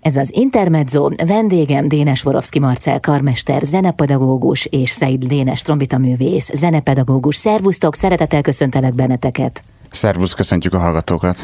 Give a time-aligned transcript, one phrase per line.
[0.00, 7.36] Ez az Intermezzo, vendégem Dénes Vorovszki Marcel karmester, zenepedagógus és Szeid Dénes trombitaművész, zenepedagógus.
[7.36, 9.62] Szervusztok, szeretettel köszöntelek benneteket.
[9.90, 11.36] Szervusz, köszöntjük a hallgatókat.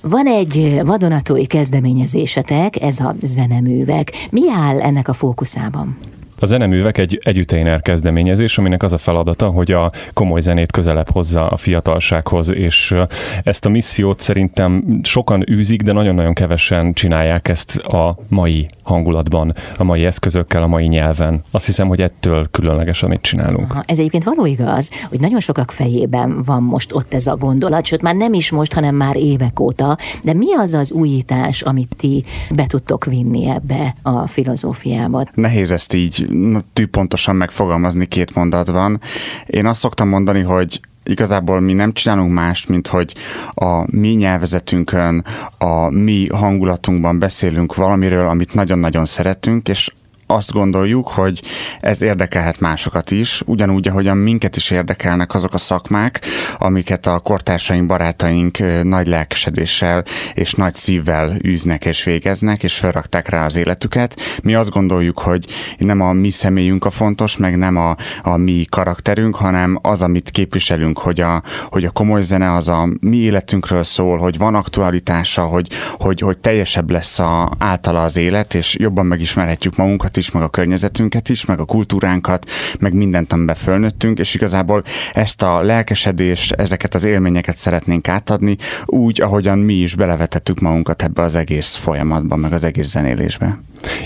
[0.00, 4.12] Van egy vadonatúj kezdeményezésetek, ez a zeneművek.
[4.30, 5.98] Mi áll ennek a fókuszában?
[6.44, 11.48] A zeneművek egy együtténer kezdeményezés, aminek az a feladata, hogy a komoly zenét közelebb hozza
[11.48, 12.94] a fiatalsághoz, és
[13.42, 19.84] ezt a missziót szerintem sokan űzik, de nagyon-nagyon kevesen csinálják ezt a mai hangulatban, a
[19.84, 21.42] mai eszközökkel, a mai nyelven.
[21.50, 23.72] Azt hiszem, hogy ettől különleges, amit csinálunk.
[23.72, 27.84] Aha, ez egyébként való igaz, hogy nagyon sokak fejében van most ott ez a gondolat,
[27.84, 31.96] sőt már nem is most, hanem már évek óta, de mi az az újítás, amit
[31.96, 32.22] ti
[32.54, 35.24] be tudtok vinni ebbe a filozófiába?
[35.34, 36.26] Nehéz ezt így
[36.72, 39.00] tűpontosan megfogalmazni két mondatban.
[39.46, 43.14] Én azt szoktam mondani, hogy igazából mi nem csinálunk mást, mint hogy
[43.54, 45.24] a mi nyelvezetünkön,
[45.58, 49.90] a mi hangulatunkban beszélünk valamiről, amit nagyon-nagyon szeretünk, és
[50.26, 51.42] azt gondoljuk, hogy
[51.80, 56.26] ez érdekelhet másokat is, ugyanúgy, ahogyan minket is érdekelnek azok a szakmák,
[56.58, 63.44] amiket a kortársaink, barátaink nagy lelkesedéssel és nagy szívvel űznek és végeznek, és felrakták rá
[63.44, 64.20] az életüket.
[64.42, 65.46] Mi azt gondoljuk, hogy
[65.78, 70.30] nem a mi személyünk a fontos, meg nem a, a mi karakterünk, hanem az, amit
[70.30, 75.42] képviselünk, hogy a, hogy a komoly zene az a mi életünkről szól, hogy van aktualitása,
[75.42, 75.68] hogy,
[75.98, 80.42] hogy, hogy teljesebb lesz a, általa az élet, és jobban megismerhetjük magunkat, magunkat is, meg
[80.42, 86.52] a környezetünket is, meg a kultúránkat, meg mindent, amiben fölnőttünk, és igazából ezt a lelkesedést,
[86.52, 92.36] ezeket az élményeket szeretnénk átadni, úgy, ahogyan mi is belevetettük magunkat ebbe az egész folyamatba,
[92.36, 93.58] meg az egész zenélésbe.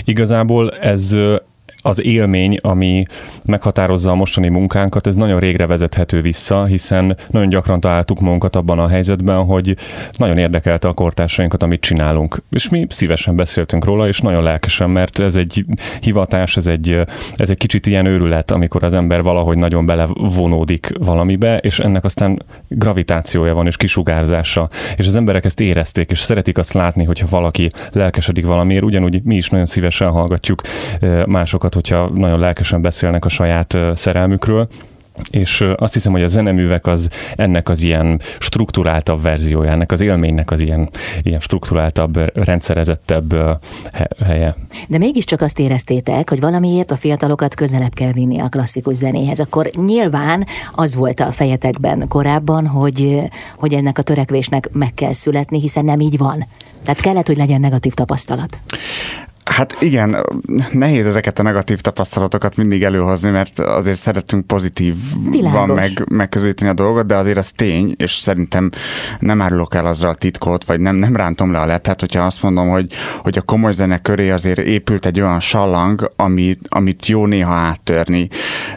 [0.03, 1.15] Igazából ez
[1.81, 3.05] az élmény, ami
[3.45, 8.79] meghatározza a mostani munkánkat, ez nagyon régre vezethető vissza, hiszen nagyon gyakran találtuk magunkat abban
[8.79, 9.75] a helyzetben, hogy
[10.17, 12.41] nagyon érdekelte a kortársainkat, amit csinálunk.
[12.51, 15.65] És mi szívesen beszéltünk róla, és nagyon lelkesen, mert ez egy
[16.01, 17.01] hivatás, ez egy,
[17.35, 22.41] ez egy kicsit ilyen őrület, amikor az ember valahogy nagyon belevonódik valamibe, és ennek aztán
[22.67, 24.69] gravitációja van, és kisugárzása.
[24.95, 29.35] És az emberek ezt érezték, és szeretik azt látni, hogyha valaki lelkesedik valamiért, ugyanúgy mi
[29.35, 30.61] is nagyon szívesen hallgatjuk
[30.99, 34.67] eh, másokat másokat, hogyha nagyon lelkesen beszélnek a saját szerelmükről,
[35.29, 40.51] és azt hiszem, hogy a zeneművek az ennek az ilyen struktúráltabb verziója, ennek az élménynek
[40.51, 40.89] az ilyen,
[41.23, 43.35] ilyen struktúráltabb, rendszerezettebb
[44.25, 44.55] helye.
[44.87, 49.39] De mégiscsak azt éreztétek, hogy valamiért a fiatalokat közelebb kell vinni a klasszikus zenéhez.
[49.39, 53.21] Akkor nyilván az volt a fejetekben korábban, hogy,
[53.57, 56.45] hogy ennek a törekvésnek meg kell születni, hiszen nem így van.
[56.83, 58.59] Tehát kellett, hogy legyen negatív tapasztalat.
[59.49, 60.25] Hát igen,
[60.71, 67.05] nehéz ezeket a negatív tapasztalatokat mindig előhozni, mert azért szeretünk pozitívan meg, megközelíteni a dolgot,
[67.05, 68.69] de azért az tény, és szerintem
[69.19, 72.43] nem árulok el azzal a titkot, vagy nem, nem rántom le a lepet, hogyha azt
[72.43, 77.25] mondom, hogy, hogy a komoly zene köré azért épült egy olyan sallang, amit, amit jó
[77.25, 78.27] néha áttörni.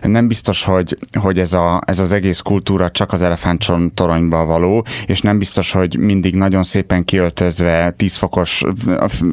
[0.02, 4.86] Nem biztos, hogy, hogy ez, a, ez az egész kultúra csak az elefántcson toronyba való,
[5.06, 8.64] és nem biztos, hogy mindig nagyon szépen kiöltözve, tízfokos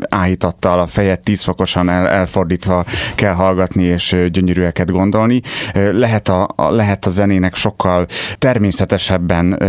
[0.10, 2.86] áhítattal a fejet 10 fokosan el, elfordítva
[3.16, 5.42] kell hallgatni és gyönyörűeket gondolni.
[5.74, 8.06] Lehet a, a, lehet a zenének sokkal
[8.38, 9.64] természetesebben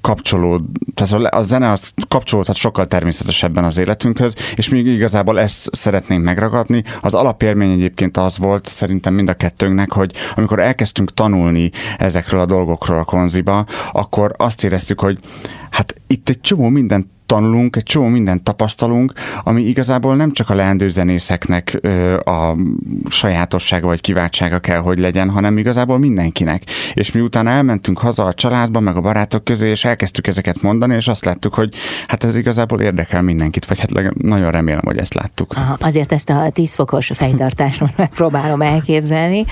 [0.00, 0.62] kapcsolód,
[0.94, 6.82] tehát a zene az kapcsolódhat sokkal természetesebben az életünkhöz, és még igazából ezt szeretnénk megragadni.
[7.00, 12.46] Az alapélmény egyébként az volt szerintem mind a kettőnknek, hogy amikor elkezdtünk tanulni ezekről a
[12.46, 15.18] dolgokról a konziba, akkor azt éreztük, hogy
[15.70, 20.54] hát itt egy csomó mindent tanulunk, egy csomó mindent tapasztalunk, ami igazából nem csak a
[20.54, 21.80] leendő zenészeknek
[22.24, 22.56] a
[23.08, 26.62] sajátossága vagy kiváltsága kell, hogy legyen, hanem igazából mindenkinek.
[26.94, 31.08] És miután elmentünk haza a családba, meg a barátok közé, és elkezdtük ezeket mondani, és
[31.08, 31.74] azt láttuk, hogy
[32.06, 35.52] hát ez igazából érdekel mindenkit, vagy hát nagyon remélem, hogy ezt láttuk.
[35.54, 39.44] Aha, azért ezt a 10 fokos fejtartást megpróbálom elképzelni.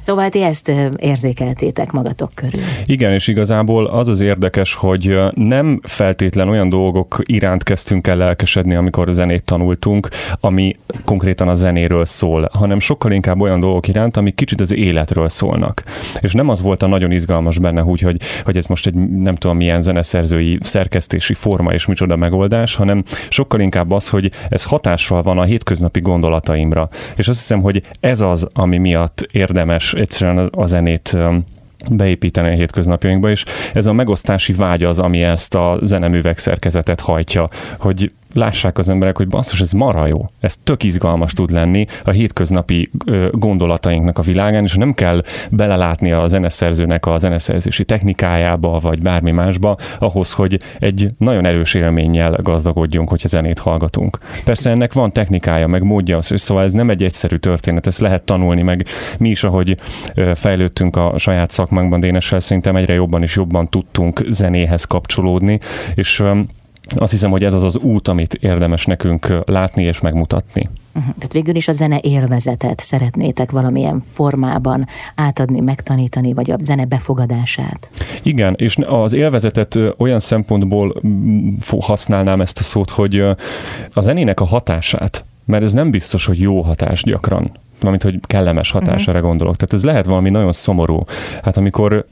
[0.00, 2.60] Szóval ti ezt érzékeltétek magatok körül.
[2.84, 8.74] Igen, és igazából az az érdekes, hogy nem feltétlen olyan dolgok iránt kezdtünk el lelkesedni,
[8.74, 10.08] amikor zenét tanultunk,
[10.40, 15.28] ami konkrétan a zenéről szól, hanem sokkal inkább olyan dolgok iránt, amik kicsit az életről
[15.28, 15.82] szólnak.
[16.20, 19.34] És nem az volt a nagyon izgalmas benne, úgy, hogy, hogy ez most egy nem
[19.34, 25.22] tudom milyen zeneszerzői szerkesztési forma és micsoda megoldás, hanem sokkal inkább az, hogy ez hatással
[25.22, 26.88] van a hétköznapi gondolataimra.
[27.16, 31.16] És azt hiszem, hogy ez az, ami miatt érdemes egyszerűen a zenét
[31.90, 33.44] beépíteni a hétköznapjainkba, és
[33.74, 37.48] ez a megosztási vágy az, ami ezt a zeneművek szerkezetet hajtja,
[37.78, 40.30] hogy lássák az emberek, hogy basszus, ez marha jó.
[40.40, 42.90] Ez tök izgalmas tud lenni a hétköznapi
[43.30, 49.76] gondolatainknak a világán, és nem kell belelátni a zeneszerzőnek a zeneszerzési technikájába, vagy bármi másba,
[49.98, 54.18] ahhoz, hogy egy nagyon erős élménnyel gazdagodjunk, hogyha zenét hallgatunk.
[54.44, 58.62] Persze ennek van technikája, meg módja, szóval ez nem egy egyszerű történet, ezt lehet tanulni,
[58.62, 58.86] meg
[59.18, 59.76] mi is, ahogy
[60.34, 65.60] fejlődtünk a saját szakmánkban, Dénessel szerintem egyre jobban és jobban tudtunk zenéhez kapcsolódni,
[65.94, 66.22] és
[66.94, 70.68] azt hiszem, hogy ez az az út, amit érdemes nekünk látni és megmutatni.
[70.94, 71.14] Uh-huh.
[71.14, 77.90] Tehát végül is a zene élvezetet szeretnétek valamilyen formában átadni, megtanítani, vagy a zene befogadását.
[78.22, 81.02] Igen, és az élvezetet olyan szempontból
[81.80, 83.18] használnám ezt a szót, hogy
[83.92, 88.70] a zenének a hatását, mert ez nem biztos, hogy jó hatás gyakran, valamint, hogy kellemes
[88.70, 89.22] hatás, uh-huh.
[89.22, 89.56] gondolok.
[89.56, 91.04] Tehát ez lehet valami nagyon szomorú.
[91.42, 92.06] Hát amikor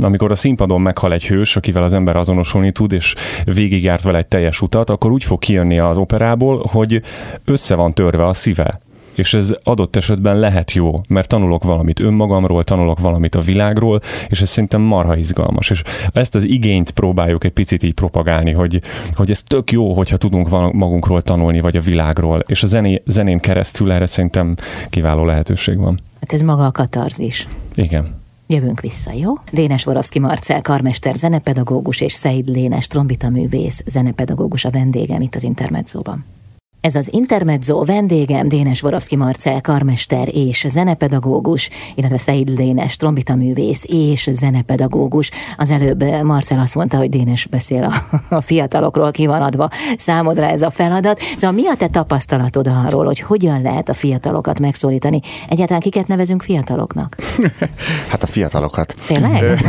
[0.00, 4.26] amikor a színpadon meghal egy hős, akivel az ember azonosulni tud, és végigjárt vele egy
[4.26, 7.02] teljes utat, akkor úgy fog kijönni az operából, hogy
[7.44, 8.80] össze van törve a szíve
[9.14, 14.40] és ez adott esetben lehet jó, mert tanulok valamit önmagamról, tanulok valamit a világról, és
[14.40, 15.70] ez szerintem marha izgalmas.
[15.70, 18.80] És ezt az igényt próbáljuk egy picit így propagálni, hogy,
[19.14, 23.40] hogy ez tök jó, hogyha tudunk magunkról tanulni, vagy a világról, és a zené, zenén
[23.40, 24.56] keresztül erre szerintem
[24.90, 26.00] kiváló lehetőség van.
[26.20, 27.46] Hát ez maga a katarzis.
[27.74, 28.20] Igen.
[28.52, 29.32] Jövünk vissza, jó?
[29.50, 36.24] Dénes Vorovszki Marcel, karmester, zenepedagógus és Szeid Lénes, trombitaművész, zenepedagógus a vendégem itt az Intermedzóban.
[36.82, 44.28] Ez az Intermezzo vendégem Dénes Vorovszki Marcel, karmester és zenepedagógus, illetve Szeid Dénes, trombitaművész és
[44.30, 45.30] zenepedagógus.
[45.56, 50.46] Az előbb Marcel azt mondta, hogy Dénes beszél a, a fiatalokról, ki van adva számodra
[50.46, 51.20] ez a feladat.
[51.36, 55.20] Szóval mi a te tapasztalatod arról, hogy hogyan lehet a fiatalokat megszólítani?
[55.48, 57.16] Egyáltalán kiket nevezünk fiataloknak?
[58.10, 58.94] hát a fiatalokat.
[59.06, 59.44] Tényleg?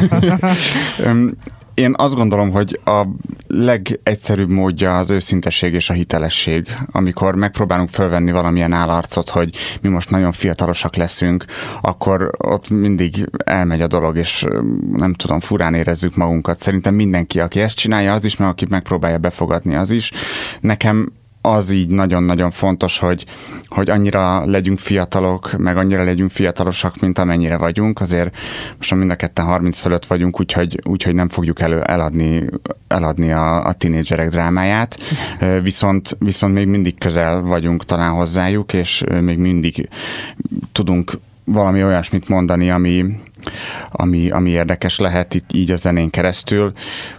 [1.74, 3.06] Én azt gondolom, hogy a
[3.48, 10.10] legegyszerűbb módja az őszintesség és a hitelesség, amikor megpróbálunk fölvenni valamilyen állarcot, hogy mi most
[10.10, 11.46] nagyon fiatalosak leszünk,
[11.82, 14.46] akkor ott mindig elmegy a dolog, és
[14.92, 16.60] nem tudom, furán érezzük magunkat.
[16.60, 20.12] Szerintem mindenki, aki ezt csinálja, az is, meg aki megpróbálja befogadni, az is.
[20.62, 21.12] Nekem
[21.46, 23.26] az így nagyon-nagyon fontos, hogy,
[23.68, 28.02] hogy annyira legyünk fiatalok, meg annyira legyünk fiatalosak, mint amennyire vagyunk.
[28.02, 28.38] Azért
[28.78, 32.50] most mind a ketten 30 fölött vagyunk, úgyhogy, úgyhogy nem fogjuk elő, eladni,
[32.88, 34.98] eladni a, a tinédzserek drámáját,
[35.62, 39.90] viszont, viszont még mindig közel vagyunk talán hozzájuk, és még mindig
[40.72, 41.12] tudunk
[41.46, 43.06] valami olyasmit mondani, ami,
[43.92, 46.72] ami, ami érdekes lehet itt így a zenén keresztül.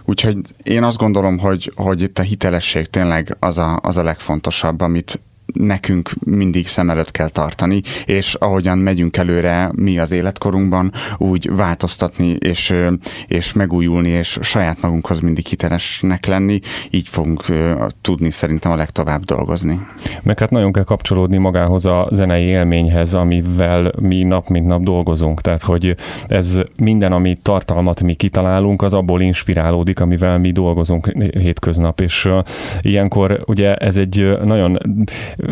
[0.05, 4.81] Úgyhogy én azt gondolom, hogy, hogy itt a hitelesség tényleg az a, az a legfontosabb,
[4.81, 5.19] amit,
[5.55, 12.27] nekünk mindig szem előtt kell tartani, és ahogyan megyünk előre mi az életkorunkban, úgy változtatni,
[12.39, 12.73] és,
[13.27, 16.59] és megújulni, és saját magunkhoz mindig hitelesnek lenni,
[16.89, 17.43] így fogunk
[18.01, 19.79] tudni szerintem a legtovább dolgozni.
[20.23, 25.41] Meg hát nagyon kell kapcsolódni magához a zenei élményhez, amivel mi nap mint nap dolgozunk.
[25.41, 25.95] Tehát, hogy
[26.27, 32.29] ez minden, ami tartalmat mi kitalálunk, az abból inspirálódik, amivel mi dolgozunk hétköznap, és
[32.81, 34.77] ilyenkor ugye ez egy nagyon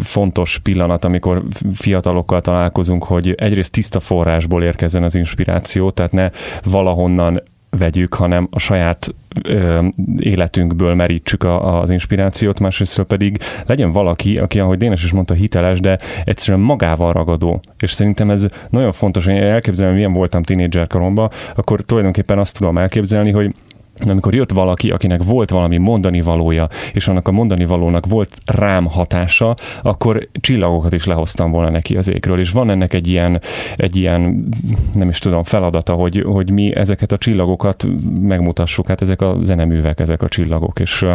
[0.01, 1.43] fontos pillanat, amikor
[1.73, 6.29] fiatalokkal találkozunk, hogy egyrészt tiszta forrásból érkezzen az inspiráció, tehát ne
[6.63, 7.41] valahonnan
[7.77, 9.87] vegyük, hanem a saját ö,
[10.17, 15.79] életünkből merítsük a, az inspirációt, másrészt pedig legyen valaki, aki, ahogy Dénes is mondta, hiteles,
[15.79, 17.61] de egyszerűen magával ragadó.
[17.79, 22.77] És szerintem ez nagyon fontos, hogy elképzelem, milyen voltam tínédzser koromban, akkor tulajdonképpen azt tudom
[22.77, 23.53] elképzelni, hogy
[23.99, 28.85] amikor jött valaki, akinek volt valami mondani valója, és annak a mondani valónak volt rám
[28.85, 32.39] hatása, akkor csillagokat is lehoztam volna neki az égről.
[32.39, 33.41] És van ennek egy ilyen,
[33.75, 34.49] egy ilyen
[34.93, 37.87] nem is tudom, feladata, hogy, hogy mi ezeket a csillagokat
[38.21, 38.87] megmutassuk.
[38.87, 40.79] Hát ezek a zeneművek, ezek a csillagok.
[40.79, 41.05] És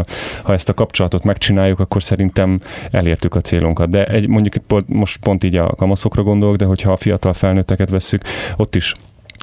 [0.43, 2.59] ha ezt a kapcsolatot megcsináljuk, akkor szerintem
[2.91, 3.89] elértük a célunkat.
[3.89, 4.55] De egy, mondjuk
[4.87, 8.23] most pont így a kamaszokra gondolok, de hogyha a fiatal felnőtteket vesszük,
[8.57, 8.95] ott is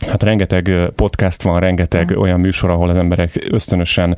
[0.02, 2.20] Hát rengeteg podcast van, rengeteg mm.
[2.20, 4.18] olyan műsor, ahol az emberek ösztönösen,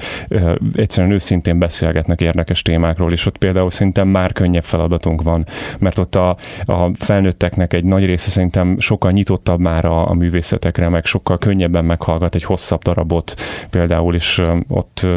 [0.74, 5.46] egyszerűen őszintén beszélgetnek érdekes témákról, és ott például szerintem már könnyebb feladatunk van,
[5.80, 10.90] mert ott a, a felnőtteknek egy nagy része szerintem sokkal nyitottabb már a, a művészetekre,
[10.90, 13.36] meg sokkal könnyebben meghallgat egy hosszabb darabot
[13.70, 15.08] például, és ott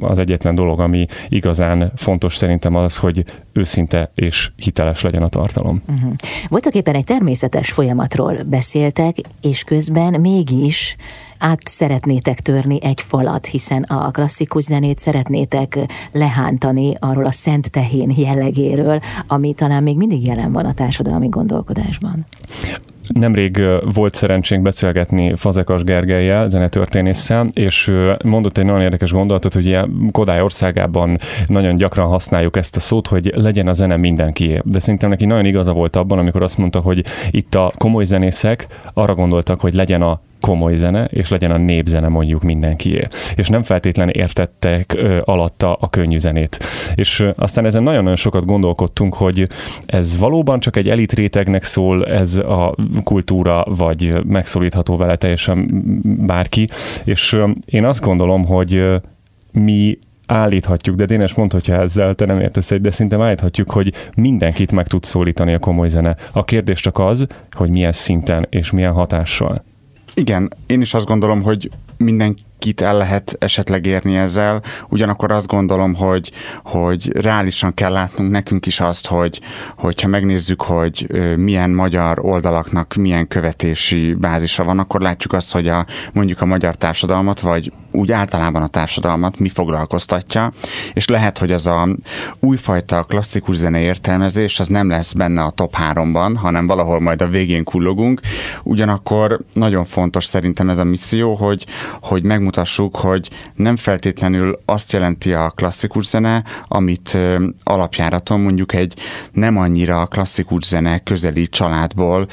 [0.00, 5.82] az egyetlen dolog, ami igazán fontos szerintem az, hogy őszinte és hiteles legyen a tartalom.
[5.88, 6.12] Uh-huh.
[6.48, 9.87] Voltak éppen egy természetes folyamatról beszéltek, és közben
[10.20, 10.96] mégis
[11.38, 15.78] át szeretnétek törni egy falat, hiszen a klasszikus zenét szeretnétek
[16.12, 22.26] lehántani arról a szent tehén jellegéről, ami talán még mindig jelen van a társadalmi gondolkodásban.
[23.14, 23.62] Nemrég
[23.94, 27.92] volt szerencsénk beszélgetni Fazekas Gergelyel, zenetörténésszel, és
[28.24, 29.78] mondott egy nagyon érdekes gondolatot, hogy
[30.12, 34.60] Kodály országában nagyon gyakran használjuk ezt a szót, hogy legyen a zene mindenkié.
[34.64, 38.66] De szerintem neki nagyon igaza volt abban, amikor azt mondta, hogy itt a komoly zenészek
[38.94, 43.06] arra gondoltak, hogy legyen a komoly zene, és legyen a népzene mondjuk mindenkié.
[43.34, 46.58] És nem feltétlenül értettek ö, alatta a könnyű zenét.
[46.94, 49.48] És ö, aztán ezen nagyon-nagyon sokat gondolkodtunk, hogy
[49.86, 55.66] ez valóban csak egy elit rétegnek szól ez a kultúra, vagy megszólítható vele teljesen
[56.26, 56.68] bárki.
[57.04, 58.82] És ö, én azt gondolom, hogy
[59.52, 63.92] mi állíthatjuk, de Dénes mond, hogyha ezzel te nem értesz egy, de szinte állíthatjuk, hogy
[64.14, 66.16] mindenkit meg tud szólítani a komoly zene.
[66.32, 69.62] A kérdés csak az, hogy milyen szinten és milyen hatással.
[70.14, 71.70] Igen, én is azt gondolom, hogy
[72.58, 76.32] mindenkit el lehet esetleg érni ezzel, ugyanakkor azt gondolom, hogy,
[76.64, 79.40] hogy reálisan kell látnunk nekünk is azt, hogy
[79.76, 85.86] hogyha megnézzük, hogy milyen magyar oldalaknak milyen követési bázisa van, akkor látjuk azt, hogy a,
[86.12, 90.52] mondjuk a magyar társadalmat, vagy úgy általában a társadalmat mi foglalkoztatja,
[90.92, 91.88] és lehet, hogy az a
[92.40, 97.28] újfajta klasszikus zene értelmezés az nem lesz benne a top 3-ban, hanem valahol majd a
[97.28, 98.20] végén kullogunk.
[98.62, 101.66] Ugyanakkor nagyon fontos szerintem ez a misszió, hogy,
[102.00, 107.18] hogy megmutassuk, hogy nem feltétlenül azt jelenti a klasszikus zene, amit
[107.62, 108.94] alapjáraton mondjuk egy
[109.32, 112.26] nem annyira klasszikus zene közeli családból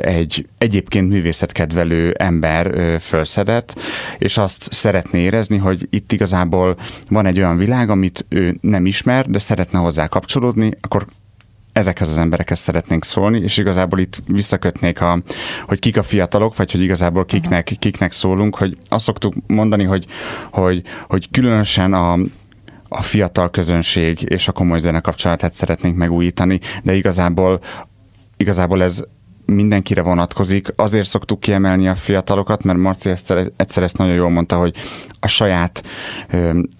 [0.00, 3.78] egy egyébként művészetkedvelő ember felszedett,
[4.18, 6.76] és azt szeret szeretné érezni, hogy itt igazából
[7.08, 11.06] van egy olyan világ, amit ő nem ismer, de szeretne hozzá kapcsolódni, akkor
[11.74, 15.22] ezekhez az emberekhez szeretnénk szólni, és igazából itt visszakötnék, a,
[15.66, 20.06] hogy kik a fiatalok, vagy hogy igazából kiknek, kiknek szólunk, hogy azt szoktuk mondani, hogy,
[20.50, 22.18] hogy, hogy különösen a,
[22.88, 27.60] a fiatal közönség és a komoly zene kapcsolatát szeretnénk megújítani, de igazából
[28.36, 29.02] igazából ez
[29.46, 30.68] mindenkire vonatkozik.
[30.76, 34.74] Azért szoktuk kiemelni a fiatalokat, mert Marci egyszer, egyszer ezt nagyon jól mondta, hogy
[35.20, 35.82] a saját,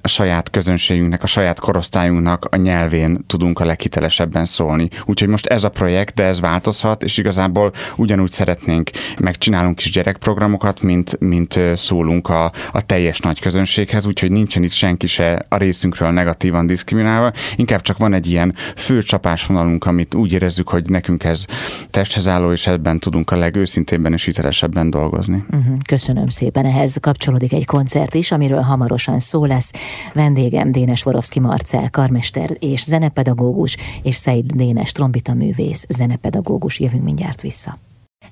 [0.02, 4.88] a saját közönségünknek, a saját korosztályunknak a nyelvén tudunk a leghitelesebben szólni.
[5.04, 10.82] Úgyhogy most ez a projekt, de ez változhat, és igazából ugyanúgy szeretnénk, megcsinálunk is gyerekprogramokat,
[10.82, 16.10] mint, mint szólunk a, a teljes nagy közönséghez, úgyhogy nincsen itt senki se a részünkről
[16.10, 21.44] negatívan diszkriminálva, inkább csak van egy ilyen fő csapásvonalunk, amit úgy érezzük, hogy nekünk ez
[21.90, 25.44] testhez álló, és ebben tudunk a legőszintébben és hitelesebben dolgozni.
[25.50, 26.64] Uh-huh, köszönöm szépen.
[26.64, 29.70] Ehhez kapcsolódik egy koncert is, amiről hamarosan szó lesz.
[30.12, 36.80] Vendégem Dénes Vorovszki Marcel, karmester és zenepedagógus, és Szeid Dénes trombita művész, zenepedagógus.
[36.80, 37.78] Jövünk mindjárt vissza.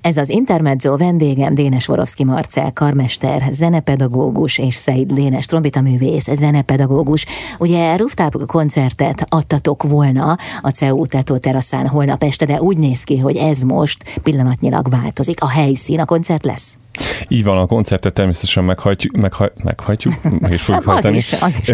[0.03, 7.25] Ez az Intermezzo vendégem Dénes Vorovszki Marcel, karmester, zenepedagógus és Szeid Dénes trombitaművész, zenepedagógus.
[7.59, 13.17] Ugye rooftop koncertet adtatok volna a CEU Tetó teraszán holnap este, de úgy néz ki,
[13.17, 15.41] hogy ez most pillanatnyilag változik.
[15.41, 16.77] A helyszín, a koncert lesz?
[17.27, 20.13] Így van, a koncertet természetesen meghajtjuk, meghaj, meghajtjuk
[20.49, 21.15] és fogjuk hajtani.
[21.15, 21.71] Az is, az is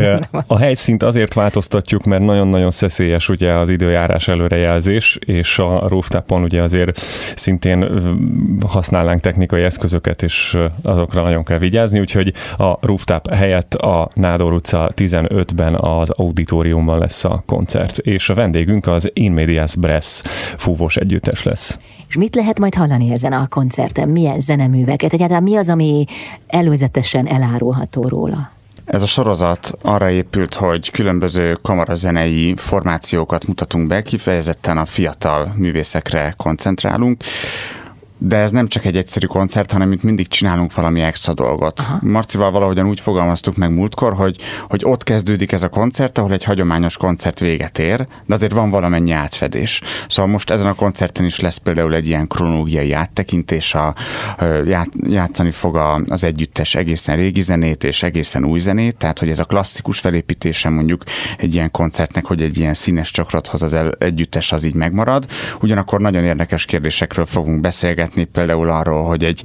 [0.47, 6.63] a helyszínt azért változtatjuk, mert nagyon-nagyon szeszélyes ugye az időjárás előrejelzés, és a rooftopon ugye
[6.63, 6.99] azért
[7.35, 8.01] szintén
[8.67, 14.91] használnánk technikai eszközöket, és azokra nagyon kell vigyázni, úgyhogy a rooftop helyett a Nádor utca
[14.95, 20.21] 15-ben az auditoriumban lesz a koncert, és a vendégünk az In Medias Bress
[20.57, 21.77] fúvós együttes lesz.
[22.07, 24.09] És mit lehet majd hallani ezen a koncerten?
[24.09, 25.08] Milyen zeneműveket?
[25.13, 26.05] Egyáltalán mi az, ami
[26.47, 28.49] előzetesen elárulható róla?
[28.85, 36.33] Ez a sorozat arra épült, hogy különböző kamarazenei formációkat mutatunk be, kifejezetten a fiatal művészekre
[36.37, 37.23] koncentrálunk
[38.19, 41.79] de ez nem csak egy egyszerű koncert, hanem itt mindig csinálunk valami extra dolgot.
[41.79, 41.99] Aha.
[42.01, 44.37] Marcival valahogyan úgy fogalmaztuk meg múltkor, hogy,
[44.69, 48.69] hogy ott kezdődik ez a koncert, ahol egy hagyományos koncert véget ér, de azért van
[48.69, 49.81] valamennyi átfedés.
[50.07, 53.95] Szóval most ezen a koncerten is lesz például egy ilyen kronológiai áttekintés, a,
[54.65, 59.29] ját, játszani fog a, az együttes egészen régi zenét és egészen új zenét, tehát hogy
[59.29, 61.03] ez a klasszikus felépítése mondjuk
[61.37, 65.25] egy ilyen koncertnek, hogy egy ilyen színes csokrathoz az el, együttes az így megmarad.
[65.61, 69.43] Ugyanakkor nagyon érdekes kérdésekről fogunk beszélgetni, beszélgetni például arról, hogy, egy,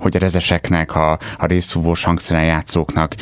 [0.00, 3.14] hogy a rezeseknek, a, a részfúvós hangszeren játszóknak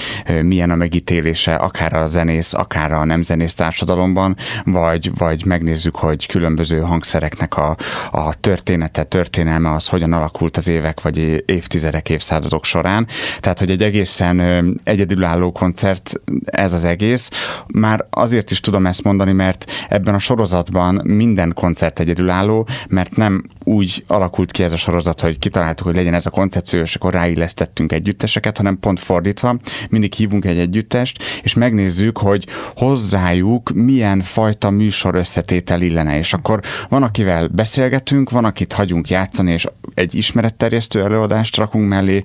[0.42, 6.26] milyen a megítélése, akár a zenész, akár a nem zenész társadalomban, vagy, vagy megnézzük, hogy
[6.26, 7.76] különböző hangszereknek a,
[8.10, 13.06] a története, történelme az hogyan alakult az évek, vagy évtizedek, évszázadok során.
[13.40, 14.40] Tehát, hogy egy egészen
[14.84, 16.12] egyedülálló koncert
[16.44, 17.30] ez az egész.
[17.66, 23.44] Már azért is tudom ezt mondani, mert ebben a sorozatban minden koncert egyedülálló, mert nem
[23.64, 27.12] úgy alakult ki ez a sorozat, hogy kitaláltuk, hogy legyen ez a koncepció, és akkor
[27.12, 29.56] ráillesztettünk együtteseket, hanem pont fordítva,
[29.88, 36.60] mindig hívunk egy együttest, és megnézzük, hogy hozzájuk milyen fajta műsor összetétel illene, és akkor
[36.88, 42.22] van, akivel beszélgetünk, van, akit hagyunk játszani, és egy ismeretterjesztő előadást rakunk mellé,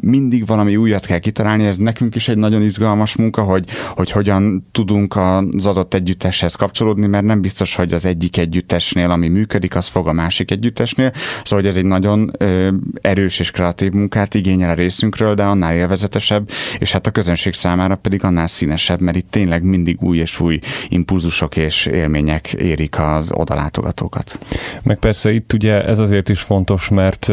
[0.00, 4.68] mindig valami újat kell kitalálni, ez nekünk is egy nagyon izgalmas munka, hogy, hogy hogyan
[4.72, 9.86] tudunk az adott együtteshez kapcsolódni, mert nem biztos, hogy az egyik együttesnél, ami működik, az
[9.86, 11.12] fog a másik együttesnél.
[11.44, 12.32] Szóval, hogy ez egy nagyon
[13.00, 17.96] erős és kreatív munkát igényel a részünkről, de annál élvezetesebb, és hát a közönség számára
[17.96, 23.30] pedig annál színesebb, mert itt tényleg mindig új és új impulzusok és élmények érik az
[23.32, 24.38] odalátogatókat.
[24.82, 27.32] Meg persze itt ugye ez azért is fontos, mert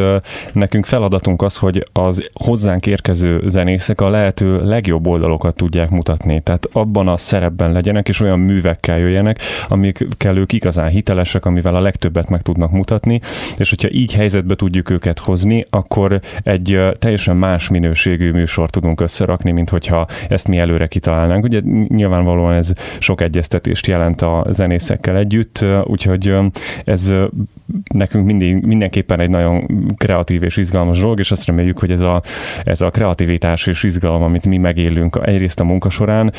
[0.54, 6.42] nekünk feladatunk az, hogy az hozzánk érkező zenészek a lehető legjobb oldalokat tudják mutatni.
[6.42, 11.82] Tehát abban a szerepben legyenek, és olyan művekkel jöjjenek, amikkel ők igazán hitelesek, amivel a
[11.82, 13.22] legtöbbet meg tudnak mutatni,
[13.58, 19.52] és hogyha így helyzetbe tudjuk őket hozni, akkor egy teljesen más minőségű műsort tudunk összerakni,
[19.52, 21.44] mint hogyha ezt mi előre kitalálnánk.
[21.44, 26.34] Ugye nyilvánvalóan ez sok egyeztetést jelent a zenészekkel együtt, úgyhogy
[26.84, 27.14] ez
[27.94, 32.22] nekünk mindig, mindenképpen egy nagyon kreatív és izgalmas dolog, és azt reméljük, hogy ez a,
[32.64, 36.34] ez a kreativitás és izgalom, amit mi megélünk egyrészt a munka során,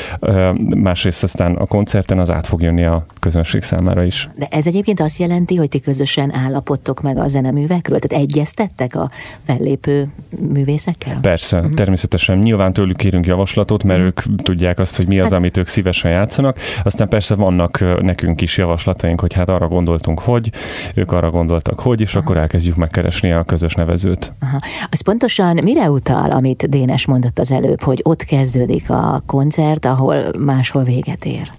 [0.58, 4.28] másrészt aztán a koncerten az át fog jönni a közönség számára is.
[4.37, 7.99] De ez egyébként azt jelenti, hogy ti közösen állapodtok meg a zeneművekről?
[7.99, 9.10] Tehát egyeztettek a
[9.42, 10.08] fellépő
[10.52, 11.18] művészekkel?
[11.20, 11.75] Persze, uh-huh.
[11.75, 12.38] természetesen.
[12.38, 14.14] Nyilván tőlük kérünk javaslatot, mert uh-huh.
[14.28, 15.32] ők tudják azt, hogy mi az, hát...
[15.32, 16.58] amit ők szívesen játszanak.
[16.82, 20.50] Aztán persze vannak nekünk is javaslataink, hogy hát arra gondoltunk, hogy,
[20.94, 22.23] ők arra gondoltak, hogy, és uh-huh.
[22.23, 24.33] akkor elkezdjük megkeresni a közös nevezőt.
[24.41, 24.61] Aha.
[24.91, 30.17] Az pontosan mire utal, amit Dénes mondott az előbb, hogy ott kezdődik a koncert, ahol
[30.39, 31.50] máshol véget ér?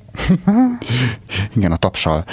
[1.55, 2.23] Igen, a tapsal.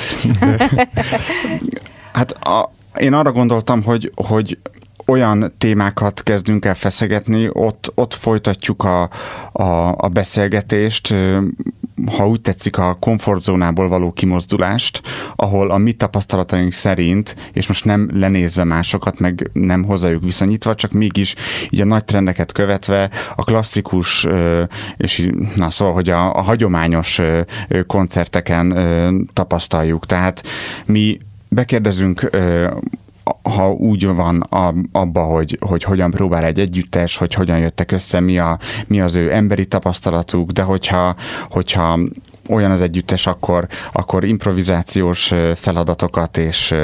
[2.12, 4.58] hát a, én arra gondoltam, hogy, hogy
[5.06, 9.02] olyan témákat kezdünk el feszegetni, ott, ott folytatjuk a,
[9.52, 11.14] a, a beszélgetést,
[12.06, 15.02] ha úgy tetszik, a komfortzónából való kimozdulást,
[15.36, 20.92] ahol a mi tapasztalataink szerint, és most nem lenézve másokat, meg nem hozzájuk viszonyítva, csak
[20.92, 21.34] mégis
[21.70, 24.26] így a nagy trendeket követve a klasszikus,
[24.96, 27.20] és na szóval, hogy a, a hagyományos
[27.86, 28.76] koncerteken
[29.32, 30.06] tapasztaljuk.
[30.06, 30.42] Tehát
[30.84, 32.30] mi bekérdezünk
[33.42, 34.40] ha úgy van
[34.92, 39.16] abba, hogy, hogy hogyan próbál egy együttes, hogy hogyan jöttek össze, mi, a, mi az
[39.16, 41.14] ő emberi tapasztalatuk, de hogyha,
[41.50, 41.98] hogyha
[42.48, 46.74] olyan az együttes, akkor, akkor improvizációs feladatokat és,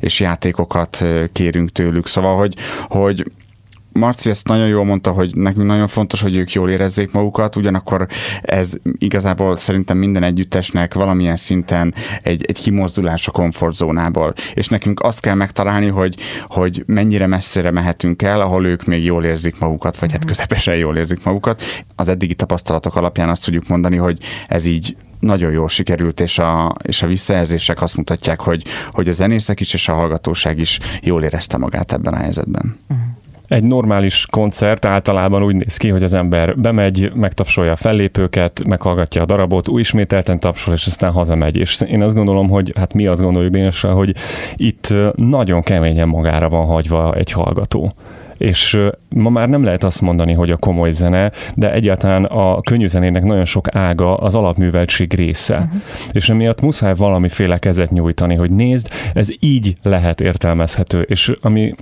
[0.00, 2.06] és játékokat kérünk tőlük.
[2.06, 2.54] Szóval, hogy,
[2.88, 3.32] hogy
[3.92, 8.06] Marci ezt nagyon jól mondta, hogy nekünk nagyon fontos, hogy ők jól érezzék magukat, ugyanakkor
[8.42, 14.32] ez igazából szerintem minden együttesnek valamilyen szinten egy, egy kimozdulás a komfortzónából.
[14.54, 19.24] És nekünk azt kell megtalálni, hogy, hogy mennyire messzire mehetünk el, ahol ők még jól
[19.24, 20.28] érzik magukat, vagy hát mhm.
[20.28, 21.62] közepesen jól érzik magukat.
[21.96, 26.74] Az eddigi tapasztalatok alapján azt tudjuk mondani, hogy ez így nagyon jól sikerült, és a,
[26.82, 31.22] és a visszajelzések azt mutatják, hogy, hogy a zenészek is és a hallgatóság is jól
[31.22, 32.78] érezte magát ebben a helyzetben.
[32.88, 33.11] Uh-huh.
[33.52, 39.22] Egy normális koncert általában úgy néz ki, hogy az ember bemegy, megtapsolja a fellépőket, meghallgatja
[39.22, 41.56] a darabot, új ismételten tapsol, és aztán hazamegy.
[41.56, 44.14] És én azt gondolom, hogy hát mi azt gondoljuk Dénesre, hogy
[44.56, 47.92] itt nagyon keményen magára van hagyva egy hallgató
[48.36, 52.86] és ma már nem lehet azt mondani, hogy a komoly zene, de egyáltalán a könnyű
[52.86, 55.54] zenének nagyon sok ága az alapműveltség része.
[55.56, 55.80] Uh-huh.
[56.12, 61.74] És emiatt muszáj valamiféle kezet nyújtani, hogy nézd, ez így lehet értelmezhető, és ami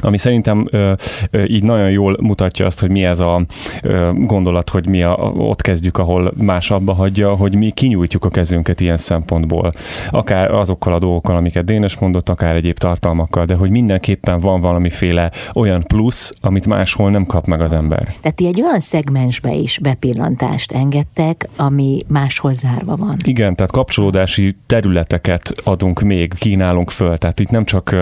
[0.00, 0.92] ami szerintem ö,
[1.30, 3.44] ö, így nagyon jól mutatja azt, hogy mi ez a
[3.82, 8.28] ö, gondolat, hogy mi a, ott kezdjük, ahol más abba hagyja, hogy mi kinyújtjuk a
[8.28, 9.72] kezünket ilyen szempontból.
[10.10, 15.30] Akár azokkal a dolgokkal, amiket Dénes mondott, akár egyéb tartalmakkal, de hogy mindenképpen van valamiféle
[15.54, 18.02] olyan plusz, amit máshol nem kap meg az ember.
[18.20, 23.16] Tehát ti egy olyan szegmensbe is bepillantást engedtek, ami máshol zárva van.
[23.24, 27.18] Igen, tehát kapcsolódási területeket adunk még, kínálunk föl.
[27.18, 27.96] Tehát itt nem csak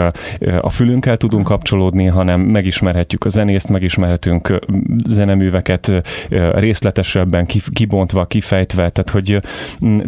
[0.60, 4.58] a fülünkkel tudunk kapcsolódni, kapcsolódni, hanem megismerhetjük a zenészt, megismerhetünk
[5.08, 5.92] zeneműveket
[6.52, 9.40] részletesebben, kibontva, kifejtve, tehát hogy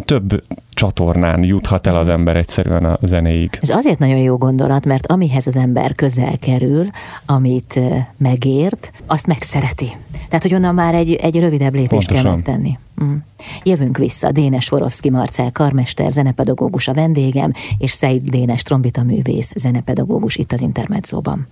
[0.05, 3.57] több csatornán juthat el az ember egyszerűen a zenéig.
[3.61, 6.87] Ez azért nagyon jó gondolat, mert amihez az ember közel kerül,
[7.25, 7.79] amit
[8.17, 9.87] megért, azt megszereti.
[10.27, 12.23] Tehát, hogy onnan már egy, egy rövidebb lépést Pontosan.
[12.23, 12.77] kell megtenni.
[13.03, 13.15] Mm.
[13.63, 14.31] Jövünk vissza.
[14.31, 20.61] Dénes Vorovszki Marcel karmester, zenepedagógus a vendégem, és Szeid Dénes trombita művész, zenepedagógus itt az
[20.61, 21.47] Intermedzóban.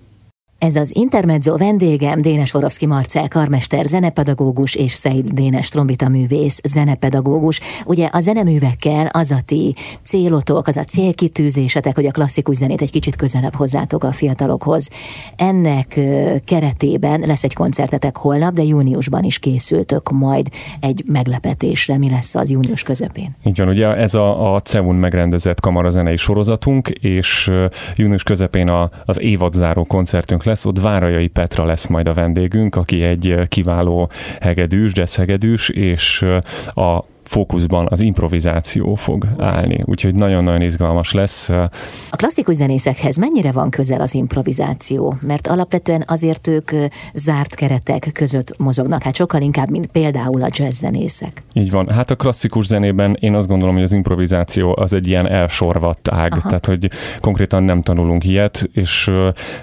[0.63, 7.59] Ez az Intermezzo vendégem Dénes Vorovszki Marcel karmester, zenepedagógus és Szeid Dénes trombita művész, zenepedagógus.
[7.85, 9.73] Ugye a zeneművekkel az a ti
[10.03, 14.89] célotok, az a célkitűzésetek, hogy a klasszikus zenét egy kicsit közelebb hozzátok a fiatalokhoz.
[15.35, 15.99] Ennek
[16.45, 20.47] keretében lesz egy koncertetek holnap, de júniusban is készültök majd
[20.79, 21.97] egy meglepetésre.
[21.97, 23.35] Mi lesz az június közepén?
[23.43, 27.51] Így van, ugye ez a, a CEUN megrendezett kamarazenei sorozatunk, és
[27.95, 33.03] június közepén a, az évadzáró koncertünk lesz, ott Várajai Petra lesz majd a vendégünk, aki
[33.03, 36.25] egy kiváló hegedűs, jazz hegedűs, és
[36.69, 41.49] a fókuszban az improvizáció fog állni, úgyhogy nagyon-nagyon izgalmas lesz.
[41.49, 45.15] A klasszikus zenészekhez mennyire van közel az improvizáció?
[45.27, 46.71] Mert alapvetően azért ők
[47.13, 51.41] zárt keretek között mozognak, hát sokkal inkább, mint például a jazz zenészek.
[51.53, 51.89] Így van.
[51.89, 56.31] Hát a klasszikus zenében én azt gondolom, hogy az improvizáció az egy ilyen elsorvadt ág,
[56.31, 56.47] Aha.
[56.47, 59.11] tehát hogy konkrétan nem tanulunk ilyet, és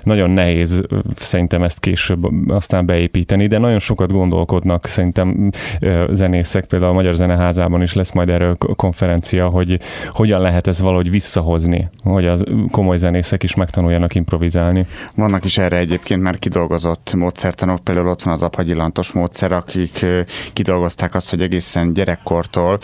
[0.02, 0.82] nagyon nehéz
[1.16, 5.50] szerintem ezt később aztán beépíteni, de nagyon sokat gondolkodnak szerintem
[6.10, 10.80] zenészek, például a Magyar Zeneház házában is lesz majd erről konferencia, hogy hogyan lehet ez
[10.80, 14.86] valahogy visszahozni, hogy az komoly zenészek is megtanuljanak improvizálni.
[15.14, 20.06] Vannak is erre egyébként már kidolgozott módszertanok, például ott van az apagyilantos módszer, akik
[20.52, 22.78] kidolgozták azt, hogy egészen gyerekkortól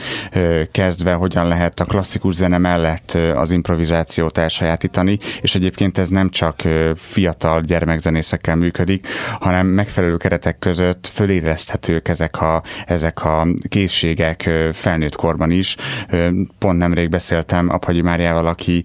[0.70, 6.62] kezdve hogyan lehet a klasszikus zene mellett az improvizációt elsajátítani, és egyébként ez nem csak
[6.94, 9.06] fiatal gyermekzenészekkel működik,
[9.40, 15.76] hanem megfelelő keretek között fölérezhetők ezek a, ezek a készségek, felnőtt korban is.
[16.58, 18.84] Pont nemrég beszéltem Apagyi Máriával, aki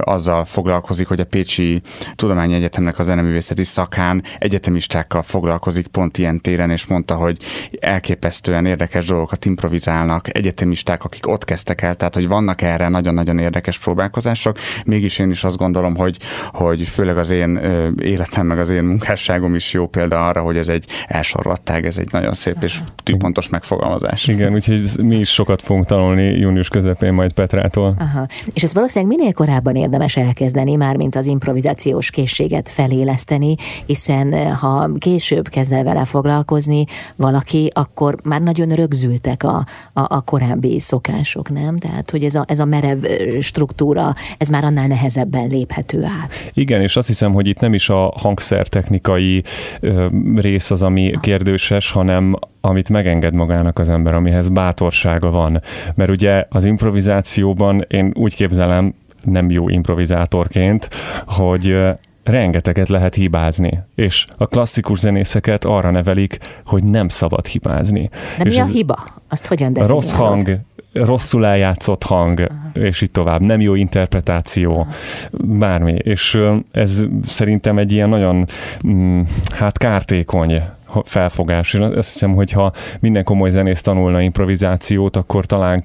[0.00, 1.82] azzal foglalkozik, hogy a Pécsi
[2.14, 7.36] Tudományi Egyetemnek a zeneművészeti szakán egyetemistákkal foglalkozik pont ilyen téren, és mondta, hogy
[7.80, 13.78] elképesztően érdekes dolgokat improvizálnak egyetemisták, akik ott kezdtek el, tehát hogy vannak erre nagyon-nagyon érdekes
[13.78, 14.58] próbálkozások.
[14.84, 16.16] Mégis én is azt gondolom, hogy,
[16.52, 17.56] hogy főleg az én
[18.02, 22.08] életem, meg az én munkásságom is jó példa arra, hogy ez egy elsorvattág, ez egy
[22.12, 24.26] nagyon szép és tűpontos megfogalmazás.
[24.28, 27.94] Igen, úgyhogy mi is sokat fogunk tanulni június közepén majd Petrától.
[27.98, 28.26] Aha.
[28.52, 33.54] És ez valószínűleg minél korábban érdemes elkezdeni, már mint az improvizációs készséget feléleszteni,
[33.86, 36.84] hiszen eh, ha később kezd el vele foglalkozni
[37.16, 39.56] valaki, akkor már nagyon rögzültek a,
[39.92, 41.76] a, a korábbi szokások, nem?
[41.76, 46.50] Tehát, hogy ez a, ez a merev eh, struktúra, ez már annál nehezebben léphető át.
[46.52, 49.42] Igen, és azt hiszem, hogy itt nem is a hangszertechnikai
[49.80, 54.48] ö, rész az, ami kérdéses, hanem amit megenged magának az ember, amihez
[55.02, 55.62] bátorsága van.
[55.94, 60.88] Mert ugye az improvizációban én úgy képzelem, nem jó improvizátorként,
[61.26, 61.76] hogy
[62.24, 68.10] rengeteget lehet hibázni, és a klasszikus zenészeket arra nevelik, hogy nem szabad hibázni.
[68.38, 68.96] De és mi a hiba?
[69.28, 70.02] Azt hogyan definiálod?
[70.02, 70.58] Rossz hang,
[70.92, 72.86] rosszul eljátszott hang, Aha.
[72.86, 74.86] és így tovább, nem jó interpretáció, Aha.
[75.32, 75.92] bármi.
[75.92, 76.38] És
[76.70, 78.46] ez szerintem egy ilyen nagyon,
[78.86, 80.62] mm, hát kártékony
[81.04, 81.74] felfogás.
[81.74, 85.84] Én azt hiszem, hogy ha minden komoly zenész tanulna improvizációt, akkor talán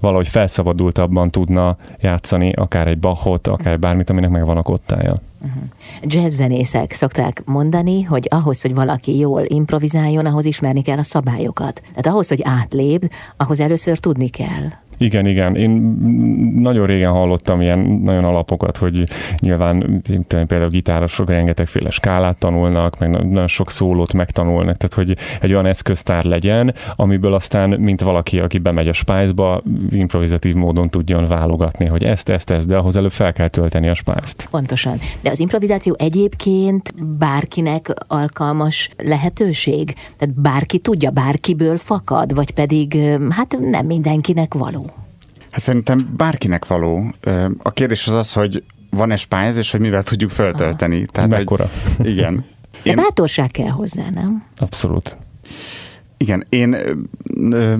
[0.00, 5.14] valahogy felszabadultabban tudna játszani akár egy Bachot, akár bármit, aminek megvan a kottája.
[5.42, 5.62] Uh-huh.
[6.02, 11.82] Jazz zenészek szokták mondani, hogy ahhoz, hogy valaki jól improvizáljon, ahhoz ismerni kell a szabályokat.
[11.88, 14.68] Tehát ahhoz, hogy átlépd, ahhoz először tudni kell.
[15.00, 15.56] Igen, igen.
[15.56, 15.70] Én
[16.54, 19.04] nagyon régen hallottam ilyen nagyon alapokat, hogy
[19.38, 25.66] nyilván például gitárosok rengetegféle skálát tanulnak, meg nagyon sok szólót megtanulnak, tehát hogy egy olyan
[25.66, 32.04] eszköztár legyen, amiből aztán, mint valaki, aki bemegy a spájzba, improvizatív módon tudjon válogatni, hogy
[32.04, 34.48] ezt, ezt, ezt, de ahhoz előbb fel kell tölteni a spájzt.
[34.50, 34.98] Pontosan.
[35.22, 39.94] De az improvizáció egyébként bárkinek alkalmas lehetőség?
[40.16, 42.96] Tehát bárki tudja, bárkiből fakad, vagy pedig
[43.30, 44.89] hát nem mindenkinek való?
[45.50, 47.14] Hát szerintem bárkinek való.
[47.58, 50.96] A kérdés az az, hogy van-e spájz, és hogy mivel tudjuk föltölteni.
[50.96, 51.06] Aha.
[51.12, 51.70] Tehát Mekkora?
[51.98, 52.44] Egy, igen.
[52.82, 54.44] De én, bátorság kell hozzá, nem?
[54.56, 55.16] Abszolút.
[56.16, 56.76] Igen, én
[57.52, 57.74] ö,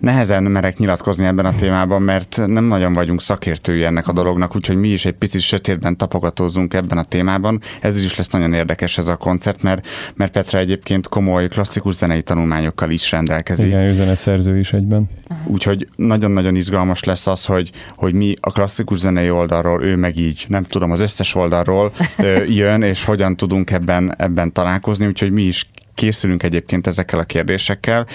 [0.00, 4.76] nehezen merek nyilatkozni ebben a témában, mert nem nagyon vagyunk szakértői ennek a dolognak, úgyhogy
[4.76, 7.60] mi is egy picit sötétben tapogatózunk ebben a témában.
[7.80, 12.22] Ez is lesz nagyon érdekes ez a koncert, mert, mert Petra egyébként komoly klasszikus zenei
[12.22, 13.66] tanulmányokkal is rendelkezik.
[13.66, 15.08] Igen, ő zeneszerző is egyben.
[15.44, 20.44] Úgyhogy nagyon-nagyon izgalmas lesz az, hogy, hogy mi a klasszikus zenei oldalról, ő meg így,
[20.48, 21.92] nem tudom, az összes oldalról
[22.46, 28.06] jön, és hogyan tudunk ebben, ebben találkozni, úgyhogy mi is készülünk egyébként ezekkel a kérdésekkel.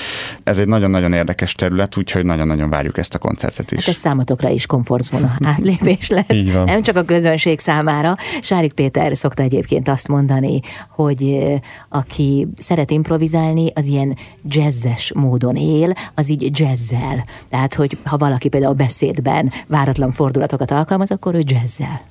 [0.43, 3.79] Ez egy nagyon-nagyon érdekes terület, úgyhogy nagyon-nagyon várjuk ezt a koncertet is.
[3.79, 8.15] Hát ez számotokra is komfortzóna átlépés lesz, nem csak a közönség számára.
[8.41, 10.59] Sárik Péter szokta egyébként azt mondani,
[10.89, 11.43] hogy
[11.89, 17.25] aki szeret improvizálni, az ilyen jazzes módon él, az így jazzzel.
[17.49, 22.01] Tehát, hogy ha valaki például beszédben váratlan fordulatokat alkalmaz, akkor ő jazzzel.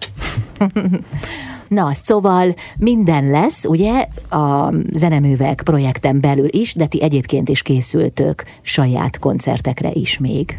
[1.74, 8.44] Na, szóval minden lesz, ugye, a zeneművek projekten belül is, de ti egyébként is készültök
[8.62, 10.58] saját koncertekre is még.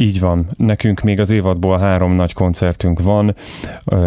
[0.00, 0.46] Így van.
[0.56, 3.34] Nekünk még az évadból három nagy koncertünk van.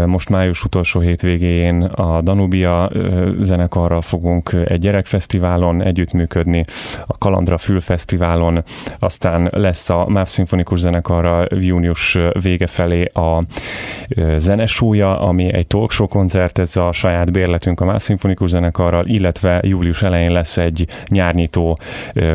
[0.05, 2.91] Most május utolsó hétvégén a Danubia
[3.41, 6.63] zenekarral fogunk egy gyerekfesztiválon együttműködni,
[7.05, 8.63] a Kalandra Fülfesztiválon,
[8.99, 13.43] aztán lesz a MÁV Szimfonikus zenekarra június vége felé a
[14.37, 20.01] zenesúja, ami egy talkshow koncert, ez a saját bérletünk a MÁV Szimfonikus zenekarral, illetve július
[20.01, 21.79] elején lesz egy nyárnyitó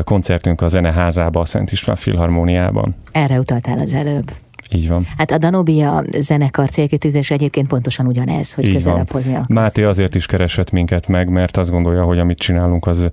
[0.03, 2.95] koncertünk a Zeneházába, a Szent István Filharmóniában.
[3.11, 4.31] Erre utaltál az előbb.
[4.71, 5.05] Így van.
[5.17, 9.49] Hát a Danubia zenekar célkitűzés egyébként pontosan ugyanez, hogy Így közelebb hozni akarsz.
[9.49, 13.09] Máté azért is keresett minket meg, mert azt gondolja, hogy amit csinálunk, az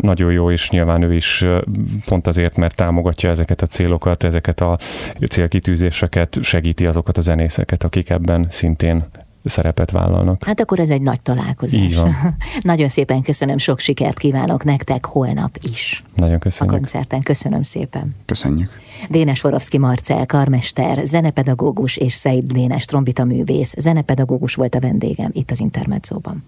[0.00, 1.44] nagyon jó, és nyilván ő is
[2.04, 4.78] pont azért, mert támogatja ezeket a célokat, ezeket a
[5.28, 9.04] célkitűzéseket, segíti azokat a zenészeket, akik ebben szintén
[9.44, 10.44] szerepet vállalnak.
[10.44, 11.80] Hát akkor ez egy nagy találkozás.
[11.80, 12.12] Így van.
[12.60, 16.02] Nagyon szépen köszönöm, sok sikert kívánok nektek holnap is.
[16.14, 16.74] Nagyon köszönjük.
[16.74, 17.20] A koncerten.
[17.20, 18.14] Köszönöm szépen.
[18.24, 18.70] Köszönjük.
[19.08, 25.50] Dénes Vorovszki Marcel, karmester, zenepedagógus és Szeid Dénes trombita művész, zenepedagógus volt a vendégem itt
[25.50, 26.44] az Intermedzóban.